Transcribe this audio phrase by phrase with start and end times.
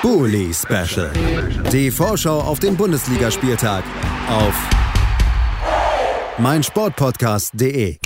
[0.00, 1.10] Bully Special.
[1.72, 3.82] Die Vorschau auf den Bundesligaspieltag
[4.28, 4.54] auf
[6.38, 7.98] meinsportpodcast.de.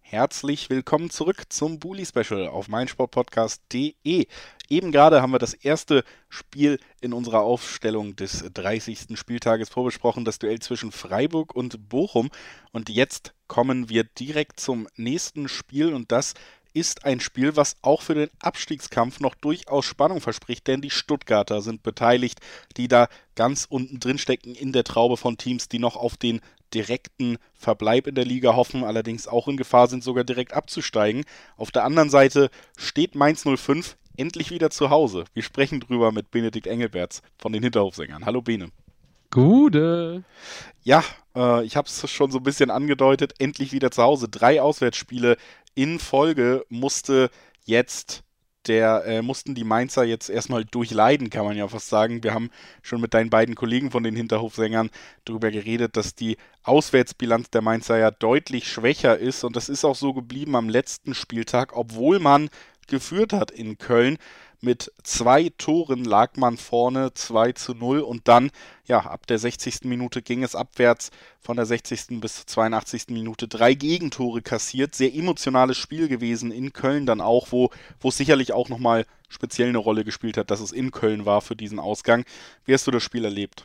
[0.00, 4.26] Herzlich willkommen zurück zum Bully Special auf meinsportpodcast.de.
[4.68, 9.16] Eben gerade haben wir das erste Spiel in unserer Aufstellung des 30.
[9.16, 12.30] Spieltages vorbesprochen, das Duell zwischen Freiburg und Bochum.
[12.72, 16.34] Und jetzt kommen wir direkt zum nächsten Spiel und das
[16.72, 21.62] ist ein Spiel, was auch für den Abstiegskampf noch durchaus Spannung verspricht, denn die Stuttgarter
[21.62, 22.40] sind beteiligt,
[22.76, 26.40] die da ganz unten drin stecken in der Traube von Teams, die noch auf den
[26.72, 31.24] direkten Verbleib in der Liga hoffen, allerdings auch in Gefahr sind, sogar direkt abzusteigen.
[31.56, 35.24] Auf der anderen Seite steht Mainz 05 endlich wieder zu Hause.
[35.34, 38.26] Wir sprechen drüber mit Benedikt Engelberts von den Hinterhofsängern.
[38.26, 38.70] Hallo Bene.
[39.30, 40.24] Gute.
[40.82, 41.04] Ja,
[41.36, 43.34] äh, ich habe es schon so ein bisschen angedeutet.
[43.38, 44.28] Endlich wieder zu Hause.
[44.28, 45.36] Drei Auswärtsspiele
[45.74, 47.30] in Folge musste
[47.64, 48.24] jetzt
[48.66, 52.22] der äh, mussten die Mainzer jetzt erstmal durchleiden, kann man ja fast sagen.
[52.22, 52.50] Wir haben
[52.82, 54.90] schon mit deinen beiden Kollegen von den Hinterhofsängern
[55.24, 59.96] darüber geredet, dass die Auswärtsbilanz der Mainzer ja deutlich schwächer ist und das ist auch
[59.96, 62.50] so geblieben am letzten Spieltag, obwohl man
[62.86, 64.18] geführt hat in Köln.
[64.62, 68.50] Mit zwei Toren lag man vorne 2 zu 0 und dann,
[68.86, 69.84] ja, ab der 60.
[69.84, 72.20] Minute ging es abwärts von der 60.
[72.20, 73.08] bis zur 82.
[73.08, 73.48] Minute.
[73.48, 74.94] Drei Gegentore kassiert.
[74.94, 79.70] Sehr emotionales Spiel gewesen in Köln dann auch, wo, wo es sicherlich auch nochmal speziell
[79.70, 82.24] eine Rolle gespielt hat, dass es in Köln war für diesen Ausgang.
[82.66, 83.64] Wie hast du das Spiel erlebt?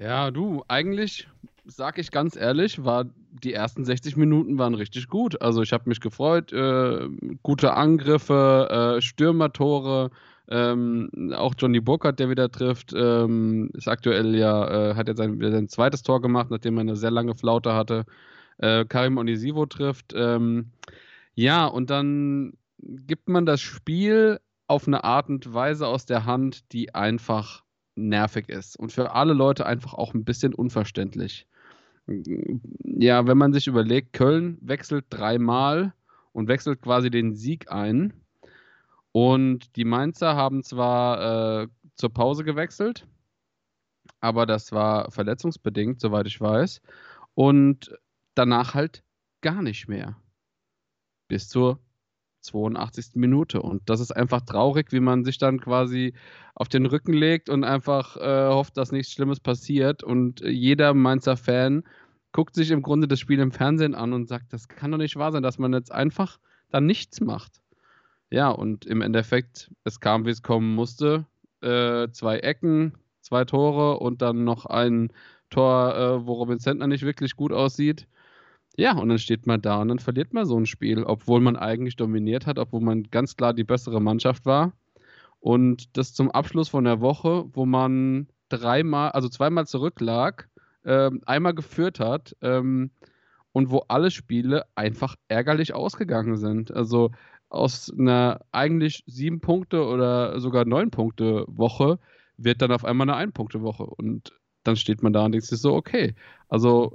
[0.00, 1.28] Ja, du, eigentlich
[1.66, 5.40] sag ich ganz ehrlich, war die ersten 60 Minuten waren richtig gut.
[5.42, 7.06] Also ich habe mich gefreut, äh,
[7.42, 10.10] gute Angriffe, äh, Stürmertore,
[10.48, 15.38] ähm, auch Johnny Burkhardt, der wieder trifft, ähm, ist aktuell ja, äh, hat jetzt sein,
[15.38, 18.06] sein, zweites Tor gemacht, nachdem er eine sehr lange Flaute hatte.
[18.56, 20.14] Äh, Karim Onisivo trifft.
[20.16, 20.70] Ähm,
[21.34, 26.72] ja, und dann gibt man das Spiel auf eine Art und Weise aus der Hand,
[26.72, 27.64] die einfach
[27.96, 31.46] nervig ist und für alle Leute einfach auch ein bisschen unverständlich
[32.06, 35.94] ja, wenn man sich überlegt, Köln wechselt dreimal
[36.32, 38.12] und wechselt quasi den Sieg ein.
[39.12, 43.06] Und die Mainzer haben zwar äh, zur Pause gewechselt,
[44.20, 46.80] aber das war verletzungsbedingt, soweit ich weiß.
[47.34, 47.96] Und
[48.34, 49.02] danach halt
[49.40, 50.16] gar nicht mehr.
[51.28, 51.80] Bis zur
[52.40, 53.12] 82.
[53.14, 53.62] Minute.
[53.62, 56.14] Und das ist einfach traurig, wie man sich dann quasi
[56.54, 60.02] auf den Rücken legt und einfach äh, hofft, dass nichts Schlimmes passiert.
[60.02, 61.84] Und jeder Mainzer Fan
[62.32, 65.16] guckt sich im Grunde das Spiel im Fernsehen an und sagt, das kann doch nicht
[65.16, 66.38] wahr sein, dass man jetzt einfach
[66.70, 67.60] dann nichts macht.
[68.30, 71.26] Ja, und im Endeffekt, es kam, wie es kommen musste.
[71.62, 75.12] Äh, zwei Ecken, zwei Tore und dann noch ein
[75.50, 78.06] Tor, äh, wo Robin Zentner nicht wirklich gut aussieht.
[78.80, 81.54] Ja, und dann steht man da und dann verliert man so ein Spiel, obwohl man
[81.56, 84.72] eigentlich dominiert hat, obwohl man ganz klar die bessere Mannschaft war.
[85.38, 90.48] Und das zum Abschluss von der Woche, wo man dreimal, also zweimal zurücklag,
[90.86, 92.90] ähm, einmal geführt hat ähm,
[93.52, 96.72] und wo alle Spiele einfach ärgerlich ausgegangen sind.
[96.74, 97.10] Also
[97.50, 101.98] aus einer eigentlich sieben Punkte oder sogar neun Punkte Woche
[102.38, 104.32] wird dann auf einmal eine ein Punkte Woche und
[104.64, 106.14] dann steht man da und denkt sich so, okay,
[106.48, 106.94] also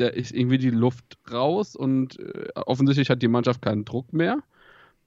[0.00, 4.38] da ist irgendwie die Luft raus und äh, offensichtlich hat die Mannschaft keinen Druck mehr.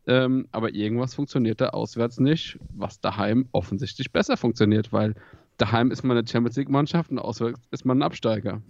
[0.08, 5.16] Ähm, aber irgendwas funktioniert da auswärts nicht, was daheim offensichtlich besser funktioniert, weil
[5.58, 8.62] daheim ist man eine Champions League-Mannschaft und auswärts ist man ein Absteiger.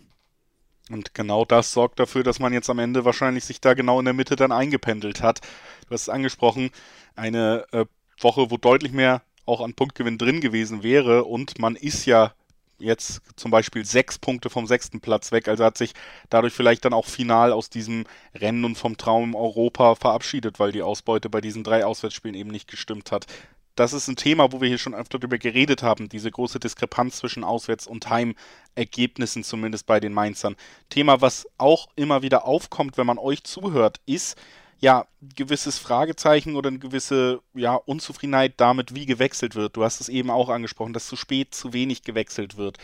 [0.89, 4.05] Und genau das sorgt dafür, dass man jetzt am Ende wahrscheinlich sich da genau in
[4.05, 5.39] der Mitte dann eingependelt hat.
[5.87, 6.69] Du hast es angesprochen,
[7.15, 7.85] eine äh,
[8.19, 12.33] Woche, wo deutlich mehr auch an Punktgewinn drin gewesen wäre und man ist ja
[12.81, 15.47] jetzt zum Beispiel sechs Punkte vom sechsten Platz weg.
[15.47, 15.93] Also hat sich
[16.29, 18.05] dadurch vielleicht dann auch final aus diesem
[18.35, 22.69] Rennen und vom Traum Europa verabschiedet, weil die Ausbeute bei diesen drei Auswärtsspielen eben nicht
[22.69, 23.25] gestimmt hat.
[23.75, 27.17] Das ist ein Thema, wo wir hier schon öfter darüber geredet haben, diese große Diskrepanz
[27.17, 30.55] zwischen Auswärts- und Heimergebnissen, zumindest bei den Mainzern.
[30.89, 34.37] Thema, was auch immer wieder aufkommt, wenn man euch zuhört, ist,
[34.81, 35.05] ja,
[35.35, 39.77] gewisses Fragezeichen oder eine gewisse ja, Unzufriedenheit damit, wie gewechselt wird.
[39.77, 42.79] Du hast es eben auch angesprochen, dass zu spät zu wenig gewechselt wird.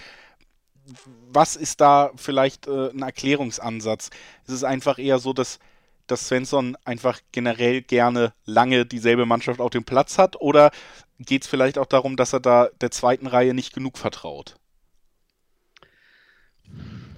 [1.32, 4.12] Was ist da vielleicht äh, ein Erklärungsansatz?
[4.46, 5.58] Ist es einfach eher so, dass,
[6.06, 10.40] dass Svensson einfach generell gerne lange dieselbe Mannschaft auf dem Platz hat?
[10.40, 10.72] Oder
[11.20, 14.56] geht es vielleicht auch darum, dass er da der zweiten Reihe nicht genug vertraut?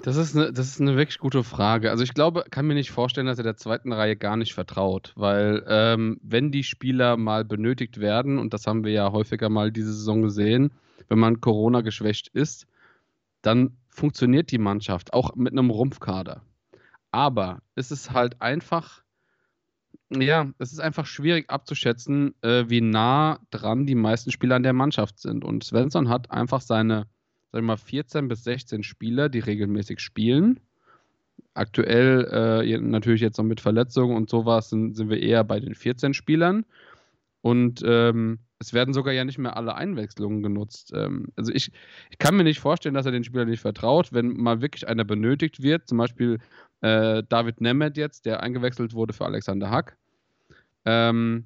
[0.09, 1.91] Das ist, eine, das ist eine wirklich gute Frage.
[1.91, 5.13] Also ich glaube, kann mir nicht vorstellen, dass er der zweiten Reihe gar nicht vertraut,
[5.15, 9.71] weil ähm, wenn die Spieler mal benötigt werden, und das haben wir ja häufiger mal
[9.71, 10.71] diese Saison gesehen,
[11.09, 12.65] wenn man Corona geschwächt ist,
[13.44, 16.41] dann funktioniert die Mannschaft auch mit einem Rumpfkader.
[17.12, 19.03] Aber es ist halt einfach
[20.09, 24.73] ja, es ist einfach schwierig abzuschätzen, äh, wie nah dran die meisten Spieler an der
[24.73, 25.45] Mannschaft sind.
[25.45, 27.05] Und Svensson hat einfach seine,
[27.51, 30.60] sag ich mal, 14 bis 16 Spieler, die regelmäßig spielen.
[31.54, 35.75] Aktuell äh, natürlich jetzt noch mit Verletzungen und sowas sind, sind wir eher bei den
[35.75, 36.66] 14 Spielern.
[37.42, 40.92] Und ähm, es werden sogar ja nicht mehr alle Einwechslungen genutzt.
[40.94, 41.72] Ähm, also ich,
[42.10, 45.06] ich kann mir nicht vorstellen, dass er den Spieler nicht vertraut, wenn mal wirklich einer
[45.06, 45.88] benötigt wird.
[45.88, 46.40] Zum Beispiel
[46.81, 49.98] äh, David Nemeth jetzt, der eingewechselt wurde für Alexander Hack,
[50.84, 51.46] ähm,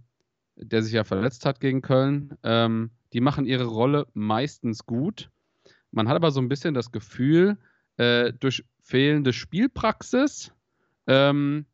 [0.56, 2.36] der sich ja verletzt hat gegen Köln.
[2.44, 5.30] Ähm, die machen ihre Rolle meistens gut.
[5.94, 7.58] Man hat aber so ein bisschen das Gefühl,
[7.98, 10.52] äh, durch fehlende Spielpraxis
[11.06, 11.66] ähm,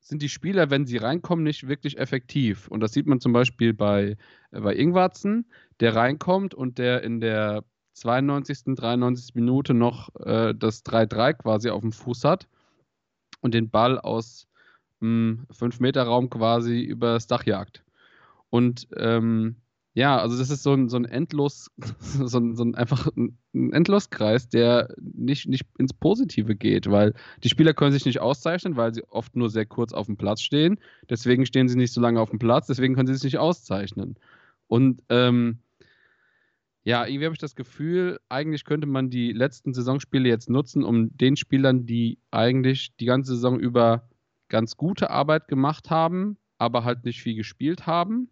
[0.00, 2.68] sind die Spieler, wenn sie reinkommen, nicht wirklich effektiv.
[2.68, 4.16] Und das sieht man zum Beispiel bei,
[4.50, 5.46] äh, bei Ingwarzen,
[5.80, 7.64] der reinkommt und der in der
[7.94, 9.34] 92., 93.
[9.34, 12.46] Minute noch äh, das 3-3 quasi auf dem Fuß hat
[13.40, 14.48] und den Ball aus
[15.00, 17.84] 5-Meter-Raum quasi übers Dach jagt.
[18.50, 19.56] Und ähm,
[19.96, 21.70] ja, also das ist so ein, so ein endlos,
[22.00, 23.38] so ein, so ein einfach ein
[23.72, 28.92] Endloskreis, der nicht, nicht ins Positive geht, weil die Spieler können sich nicht auszeichnen, weil
[28.92, 30.78] sie oft nur sehr kurz auf dem Platz stehen.
[31.08, 34.18] Deswegen stehen sie nicht so lange auf dem Platz, deswegen können sie sich nicht auszeichnen.
[34.66, 35.60] Und ähm,
[36.84, 41.16] ja, irgendwie habe ich das Gefühl, eigentlich könnte man die letzten Saisonspiele jetzt nutzen, um
[41.16, 44.10] den Spielern, die eigentlich die ganze Saison über
[44.50, 48.28] ganz gute Arbeit gemacht haben, aber halt nicht viel gespielt haben,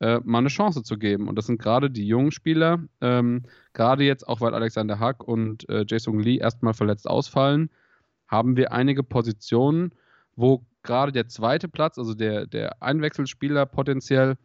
[0.00, 1.28] äh, mal eine Chance zu geben.
[1.28, 3.42] Und das sind gerade die jungen Spieler, ähm,
[3.72, 7.70] gerade jetzt auch weil Alexander Hack und äh, Jason Lee erstmal verletzt ausfallen,
[8.26, 9.92] haben wir einige Positionen,
[10.36, 14.36] wo gerade der zweite Platz, also der, der Einwechselspieler potenziell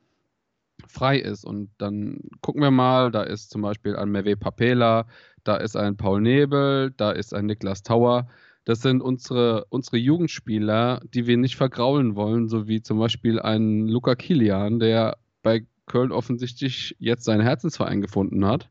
[0.88, 1.45] frei ist.
[1.45, 5.07] Und dann gucken wir mal, da ist zum Beispiel ein Merve Papela,
[5.44, 8.27] da ist ein Paul Nebel, da ist ein Niklas Tauer.
[8.65, 13.88] Das sind unsere, unsere Jugendspieler, die wir nicht vergraulen wollen, so wie zum Beispiel ein
[13.88, 18.69] Luca Kilian, der bei Köln offensichtlich jetzt seinen Herzensverein gefunden hat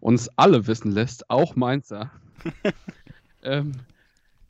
[0.00, 2.10] und es alle wissen lässt, auch Mainzer.
[3.42, 3.72] ähm,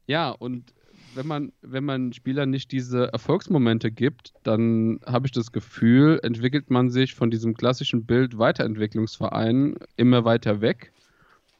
[0.07, 0.73] ja, und
[1.15, 6.71] wenn man, wenn man Spielern nicht diese Erfolgsmomente gibt, dann habe ich das Gefühl, entwickelt
[6.71, 10.93] man sich von diesem klassischen Bild Weiterentwicklungsverein immer weiter weg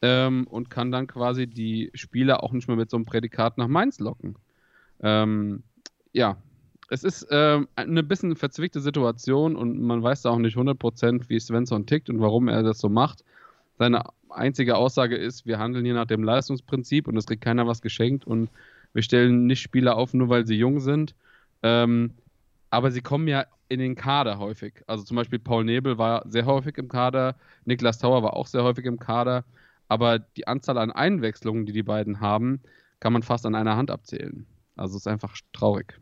[0.01, 3.67] ähm, und kann dann quasi die Spieler auch nicht mehr mit so einem Prädikat nach
[3.67, 4.35] Mainz locken.
[5.01, 5.63] Ähm,
[6.13, 6.37] ja,
[6.89, 11.39] es ist äh, eine bisschen verzwickte Situation und man weiß da auch nicht 100%, wie
[11.39, 13.23] Svensson tickt und warum er das so macht.
[13.77, 17.81] Seine einzige Aussage ist, wir handeln hier nach dem Leistungsprinzip und es kriegt keiner was
[17.81, 18.49] geschenkt und
[18.93, 21.15] wir stellen nicht Spieler auf, nur weil sie jung sind.
[21.61, 22.15] Ähm,
[22.71, 24.83] aber sie kommen ja in den Kader häufig.
[24.87, 28.63] Also zum Beispiel Paul Nebel war sehr häufig im Kader, Niklas Tauer war auch sehr
[28.63, 29.45] häufig im Kader.
[29.87, 32.61] Aber die Anzahl an Einwechslungen, die die beiden haben,
[32.99, 34.45] kann man fast an einer Hand abzählen.
[34.75, 35.99] Also es ist einfach traurig.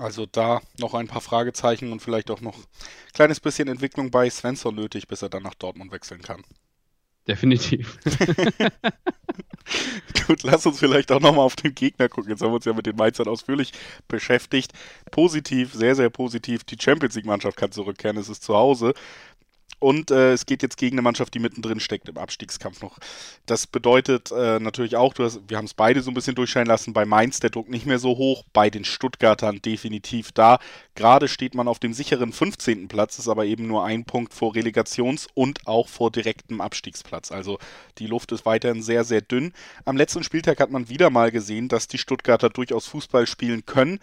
[0.00, 2.64] Also da noch ein paar Fragezeichen und vielleicht auch noch ein
[3.12, 6.42] kleines bisschen Entwicklung bei Svensson nötig, bis er dann nach Dortmund wechseln kann.
[7.28, 7.98] Definitiv.
[10.26, 12.30] Gut, lass uns vielleicht auch nochmal auf den Gegner gucken.
[12.30, 13.72] Jetzt haben wir uns ja mit den Mainzern ausführlich
[14.08, 14.72] beschäftigt.
[15.10, 16.64] Positiv, sehr, sehr positiv.
[16.64, 18.16] Die Champions League-Mannschaft kann zurückkehren.
[18.16, 18.94] Es ist zu Hause.
[19.80, 22.98] Und äh, es geht jetzt gegen eine Mannschaft, die mittendrin steckt im Abstiegskampf noch.
[23.46, 26.68] Das bedeutet äh, natürlich auch, du hast, wir haben es beide so ein bisschen durchscheinen
[26.68, 30.58] lassen, bei Mainz der Druck nicht mehr so hoch, bei den Stuttgartern definitiv da.
[30.94, 32.88] Gerade steht man auf dem sicheren 15.
[32.88, 37.32] Platz, ist aber eben nur ein Punkt vor Relegations- und auch vor direktem Abstiegsplatz.
[37.32, 37.58] Also
[37.98, 39.54] die Luft ist weiterhin sehr, sehr dünn.
[39.86, 43.98] Am letzten Spieltag hat man wieder mal gesehen, dass die Stuttgarter durchaus Fußball spielen können.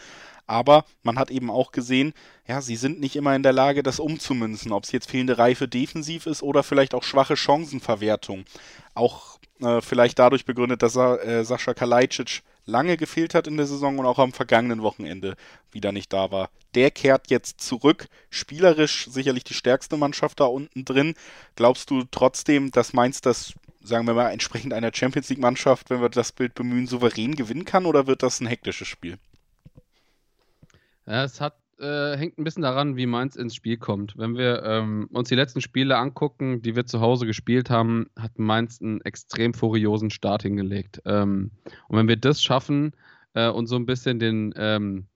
[0.47, 2.13] Aber man hat eben auch gesehen,
[2.47, 5.67] ja, sie sind nicht immer in der Lage, das umzumünzen, ob es jetzt fehlende Reife
[5.67, 8.45] defensiv ist oder vielleicht auch schwache Chancenverwertung.
[8.95, 13.99] Auch äh, vielleicht dadurch begründet, dass äh, Sascha Kalajdzic lange gefehlt hat in der Saison
[13.99, 15.35] und auch am vergangenen Wochenende
[15.71, 16.49] wieder nicht da war.
[16.75, 18.07] Der kehrt jetzt zurück.
[18.29, 21.15] Spielerisch sicherlich die stärkste Mannschaft da unten drin.
[21.55, 26.09] Glaubst du trotzdem, dass Mainz das, sagen wir mal, entsprechend einer Champions League-Mannschaft, wenn wir
[26.09, 29.17] das Bild bemühen, souverän gewinnen kann oder wird das ein hektisches Spiel?
[31.07, 34.17] Ja, es hat, äh, hängt ein bisschen daran, wie Mainz ins Spiel kommt.
[34.17, 38.37] Wenn wir ähm, uns die letzten Spiele angucken, die wir zu Hause gespielt haben, hat
[38.37, 41.01] Mainz einen extrem furiosen Start hingelegt.
[41.05, 41.51] Ähm,
[41.87, 42.91] und wenn wir das schaffen
[43.33, 45.07] äh, und so ein bisschen den, ähm,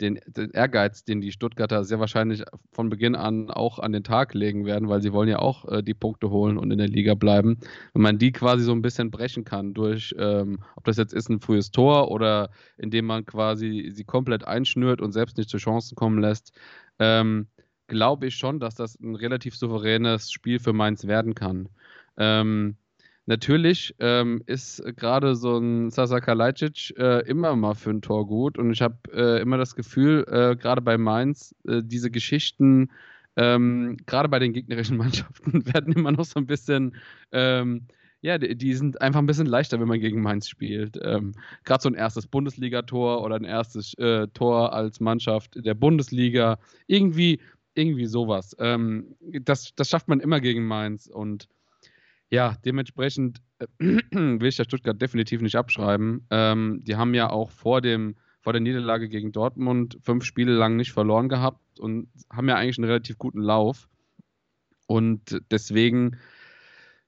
[0.00, 4.34] den, den, Ehrgeiz, den die Stuttgarter sehr wahrscheinlich von Beginn an auch an den Tag
[4.34, 7.14] legen werden, weil sie wollen ja auch äh, die Punkte holen und in der Liga
[7.14, 7.58] bleiben.
[7.92, 11.28] Wenn man die quasi so ein bisschen brechen kann durch, ähm, ob das jetzt ist
[11.28, 15.96] ein frühes Tor oder indem man quasi sie komplett einschnürt und selbst nicht zu Chancen
[15.96, 16.52] kommen lässt,
[16.98, 17.48] ähm,
[17.88, 21.68] glaube ich schon, dass das ein relativ souveränes Spiel für Mainz werden kann.
[22.16, 22.76] Ähm,
[23.28, 28.58] natürlich ähm, ist gerade so ein Sasa Kalajdzic äh, immer mal für ein Tor gut
[28.58, 32.90] und ich habe äh, immer das Gefühl, äh, gerade bei Mainz, äh, diese Geschichten,
[33.36, 36.96] ähm, gerade bei den gegnerischen Mannschaften, werden immer noch so ein bisschen,
[37.30, 37.86] ähm,
[38.22, 40.98] ja, die, die, sind einfach ein bisschen leichter, wenn man gegen Mainz spielt.
[41.02, 46.58] Ähm, gerade so ein erstes Bundesligator oder ein erstes äh, Tor als Mannschaft der Bundesliga,
[46.86, 47.40] irgendwie,
[47.74, 48.56] irgendwie sowas.
[48.58, 51.46] Ähm, das, das schafft man immer gegen Mainz und
[52.30, 56.26] ja, dementsprechend äh, will ich der Stuttgart definitiv nicht abschreiben.
[56.30, 60.76] Ähm, die haben ja auch vor, dem, vor der Niederlage gegen Dortmund fünf Spiele lang
[60.76, 63.88] nicht verloren gehabt und haben ja eigentlich einen relativ guten Lauf.
[64.86, 66.18] Und deswegen,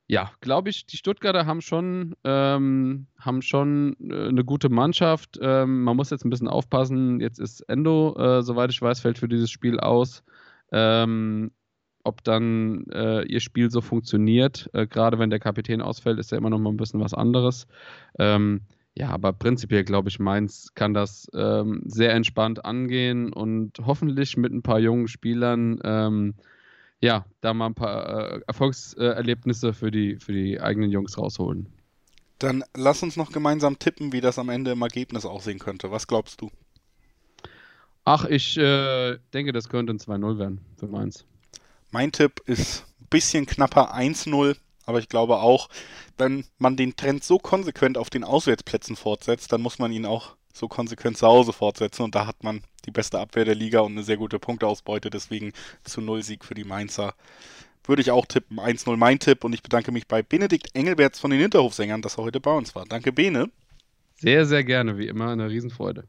[0.06, 5.38] ja, glaube ich, die Stuttgarter haben schon, ähm, haben schon äh, eine gute Mannschaft.
[5.40, 7.20] Ähm, man muss jetzt ein bisschen aufpassen.
[7.20, 10.22] Jetzt ist Endo, äh, soweit ich weiß, fällt für dieses Spiel aus.
[10.72, 11.52] Ähm,
[12.04, 14.70] ob dann äh, ihr Spiel so funktioniert.
[14.72, 17.66] Äh, Gerade wenn der Kapitän ausfällt, ist ja immer noch mal ein bisschen was anderes.
[18.18, 18.62] Ähm,
[18.96, 24.52] ja, aber prinzipiell glaube ich, Mainz kann das ähm, sehr entspannt angehen und hoffentlich mit
[24.52, 26.34] ein paar jungen Spielern ähm,
[27.00, 31.66] ja, da mal ein paar äh, Erfolgserlebnisse für die, für die eigenen Jungs rausholen.
[32.38, 35.90] Dann lass uns noch gemeinsam tippen, wie das am Ende im Ergebnis aussehen könnte.
[35.90, 36.50] Was glaubst du?
[38.04, 41.26] Ach, ich äh, denke, das könnte ein 2-0 werden für Mainz.
[41.90, 44.56] Mein Tipp ist ein bisschen knapper 1-0,
[44.86, 45.68] aber ich glaube auch,
[46.18, 50.36] wenn man den Trend so konsequent auf den Auswärtsplätzen fortsetzt, dann muss man ihn auch
[50.52, 53.92] so konsequent zu Hause fortsetzen und da hat man die beste Abwehr der Liga und
[53.92, 55.52] eine sehr gute Punkteausbeute, deswegen
[55.84, 57.14] zu Null Sieg für die Mainzer.
[57.84, 61.30] Würde ich auch tippen, 1-0 mein Tipp und ich bedanke mich bei Benedikt Engelberts von
[61.30, 62.84] den Hinterhofsängern, dass er heute bei uns war.
[62.86, 63.50] Danke, Bene.
[64.16, 66.04] Sehr, sehr gerne, wie immer, eine Riesenfreude.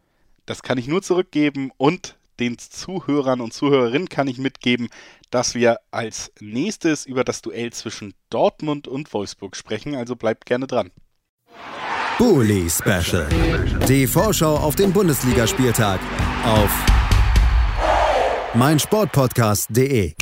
[0.46, 4.90] Das kann ich nur zurückgeben und den Zuhörern und Zuhörerinnen kann ich mitgeben,
[5.30, 10.68] dass wir als nächstes über das Duell zwischen Dortmund und Wolfsburg sprechen, also bleibt gerne
[10.68, 10.92] dran.
[12.18, 13.28] Bully Special.
[13.88, 16.00] Die Vorschau auf den Bundesligaspieltag
[16.46, 16.70] auf
[18.54, 20.14] meinsportpodcast.de.